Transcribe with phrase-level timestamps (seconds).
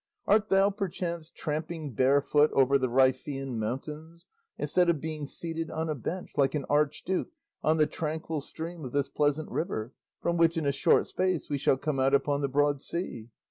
[0.25, 4.25] Art thou, perchance, tramping barefoot over the Riphaean mountains,
[4.57, 7.29] instead of being seated on a bench like an archduke
[7.61, 11.59] on the tranquil stream of this pleasant river, from which in a short space we
[11.59, 13.29] shall come out upon the broad sea?